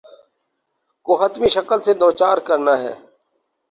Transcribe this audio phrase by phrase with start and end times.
[1.05, 2.93] کو حتمی شکست سے دوچار کرنا ہے۔